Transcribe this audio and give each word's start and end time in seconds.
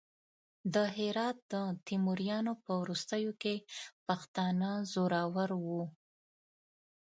د 0.73 0.75
هرات 0.97 1.37
د 1.53 1.53
تیموریانو 1.87 2.53
په 2.63 2.71
وروستیو 2.81 3.31
کې 3.41 3.55
پښتانه 4.07 4.69
زورور 4.93 5.49
وو. 5.65 5.83